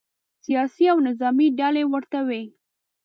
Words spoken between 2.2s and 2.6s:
وي.